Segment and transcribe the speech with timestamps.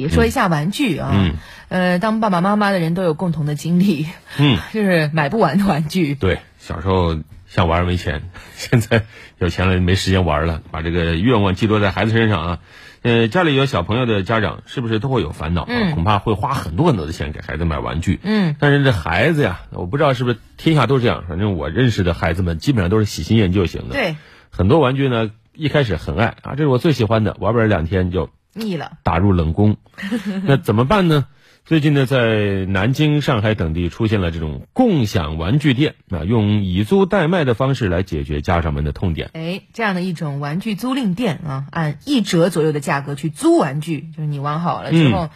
[0.00, 1.34] 也说一下玩具啊，嗯
[1.68, 4.06] 呃，当爸爸妈妈的人都有共同的经历，
[4.38, 6.14] 嗯， 就是买不完的玩具。
[6.14, 9.04] 对，小时候想玩儿没钱，现在
[9.38, 12.58] 有钱了没时间玩儿了，把这个愿望寄托在孩子身上啊。
[13.02, 15.68] 呃，家里有小朋友的家长是不是都会有烦恼啊？
[15.70, 18.20] 嗯恐怕会花很多很多的钱给孩子买玩具。
[18.22, 24.16] 嗯，但是这孩子呀，我不知道是不是天下都这样，反正我认识的孩子们基本上都是喜新厌旧型的。，对，
[24.50, 28.92] 很多玩具呢一开始很爱啊，这是我最喜欢的，玩不了两天就腻了。
[29.02, 29.76] 打入冷宫。
[30.44, 31.26] 那怎么办呢？
[31.66, 39.30] 最近呢，在南京、上海等地出现了这种共享玩具店啊，用以租代卖的方式来解决家长们的痛点。
[39.34, 45.28] 哎，这样的一种玩具租赁店啊，按一折左右的价格去租玩具，就是你玩好了之后，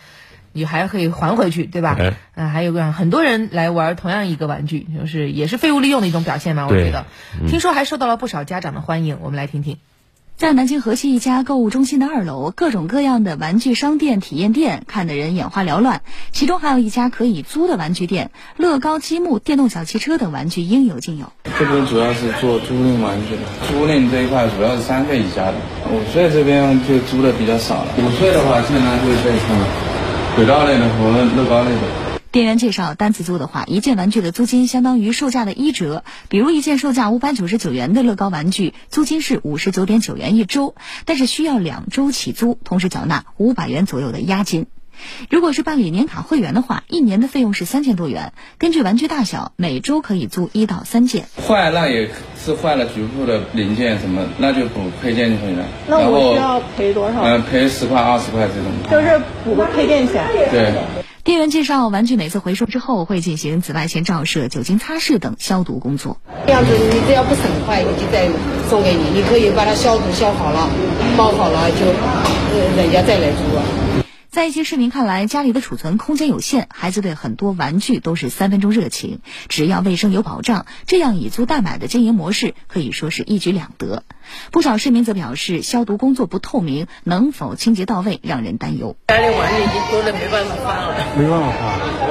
[0.52, 1.94] 你还可以还回去，对吧？
[2.00, 7.04] 哎啊，还有个很多人来玩同样一个玩具，就是也是废物利用的一种表现嘛，我觉得。
[7.46, 9.76] 听说还受到了不少家长的欢迎，我们来听听。
[10.36, 16.02] 在南京河西一家购物中心的二楼，各种各样的玩具商店、体验店，看得人眼花缭乱。
[16.32, 21.32] 其中还有一家可以租的玩具店，乐高积木、电动小汽车等玩具应有尽有。
[21.56, 25.54] 这边主要是做租赁玩具的，租赁这一块主要是三岁以下的，
[25.92, 27.94] 五岁这边就租的比较少了。
[27.96, 29.56] 五岁的话，现在会被看
[30.34, 32.13] 轨道类的和乐高类的。
[32.34, 36.02] 店员介绍，单次租的话，一件玩具的租金相当于售价的一折。
[36.28, 40.74] 比如一件售价五百九十九元的乐高玩具，租金是五十九点九元一周，
[41.04, 44.66] 但是需要两周起租，同时缴纳五百元左右的押金。
[45.30, 48.32] 如果是办理年卡会员的话，一年的费用是三千多元。
[48.58, 51.26] 根据玩具大小，每周可以租一到三件。
[51.40, 52.10] 坏那也
[52.44, 55.64] 是坏了局部的零件什么，那就补配件就可以了。
[55.86, 57.22] 那我需要赔多少？
[57.22, 58.72] 嗯、赔十块二十块这种。
[58.90, 60.26] 就是补个配件钱。
[60.50, 61.03] 对。
[61.24, 66.18] 店员介绍，玩具每次回收之后会进行紫外线照射、酒精擦拭等消毒工作。
[66.46, 68.28] 这样子你只要不损坏，我就再
[68.68, 70.68] 送给你，你可以把它消毒消好了，
[71.16, 71.86] 包好了就，
[72.76, 74.03] 人家再来租。
[74.34, 79.20] 在一些市民看来，家里的储存空间有限，孩子对很多玩具都是三分钟热情。
[79.48, 84.02] 只要卫生有保障，这样以租代买的经营模式可以说是一举两得。
[84.50, 88.96] 不少市民则表示，消毒工作不透明，能否清洁到位让人担忧。
[89.06, 91.52] 家里玩具已经多的没办法放了，没办法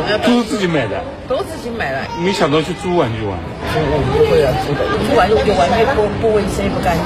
[0.07, 2.07] 放，都是自己买的，都自己买的。
[2.23, 3.37] 没想到去租玩具玩。
[3.75, 4.79] 我不会啊租的，
[5.09, 7.03] 租玩具就玩具不不卫生不干净，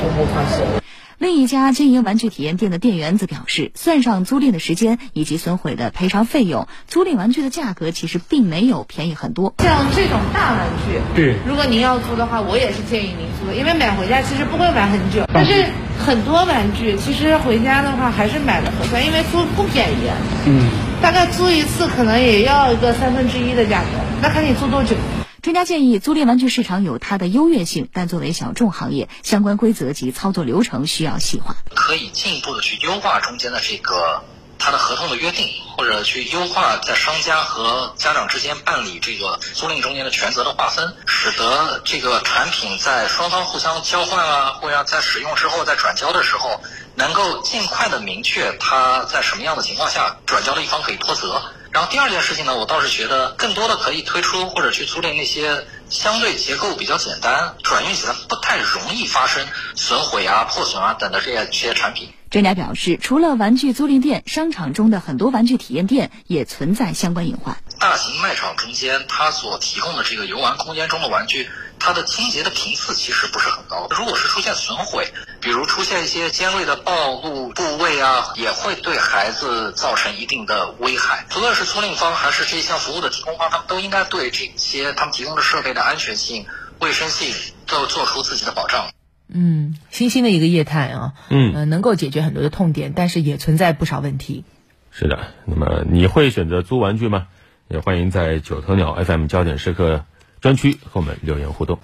[0.00, 0.83] 我不放心。
[1.18, 9.54] 另一家经营玩具体验店的店员则表示，算上租赁的时间以及损毁的赔偿费用，租赁玩具的价格其实并没有便宜很多。
[9.58, 15.24] 像这种大玩具，对，如果您要租的话，我也是建议您租的，因为买回家其实不会玩很久。
[15.32, 15.66] 但是
[15.98, 20.10] 很多玩具其实回家的话还是买的合算，因为租不便宜。
[20.46, 20.68] 嗯，
[21.00, 24.96] 大概租一次可能也要一个三分之一的价格，那看你租多久。
[25.44, 31.54] 专家建议，租赁玩具市场有它的优越性，但作为小众行业，相关规则及操作流程需要细化。
[31.74, 34.24] 可以进一步的去优化中间的这个
[34.58, 35.46] 它的合同的约定，
[35.76, 46.62] 或者去优化在商家和家长之间办理这个租赁中间的权责的划分，使得这个产品在双方互相交换啊，或者在使用之后在转交的时候，
[46.94, 51.42] 能够尽快的明确它在什么样的情况下转交的一方可以脱责。
[51.74, 62.10] 然后第二件事情呢，我倒是觉得更多的可以推出或者去租赁那些相对结构比较简单、转运起来不太容易发生损毁啊、破损啊等的这些这些产品。
[62.30, 67.56] 专家表示，除了玩具租赁店，商场中的很多玩具体验店也存在相关隐患。
[67.80, 71.50] 大型卖场中间，它所提供的这个游玩空间中的玩具，
[71.84, 73.86] 它的清洁的频次其实不是很高。
[73.90, 75.12] 如果是出现损毁，
[75.42, 81.26] 比如出现一些尖锐的暴露部位啊，也会对孩子造成一定的危害。
[81.28, 86.46] 不论是租赁方还是这项服务的提供方，他们都应该对这些他们提供的设备的安全性、
[86.80, 87.34] 卫生性
[87.66, 88.86] 都做出自己的保障。
[89.28, 94.44] 嗯，新兴的一个业态啊，嗯呃，能够解决很多的痛点，但是也存在不少问题。
[94.90, 97.26] 是的，那么你会选择租玩具吗？
[97.68, 100.04] 也欢迎在九头鸟 FM 焦点时刻
[100.44, 101.78] 专区和我们留言互动。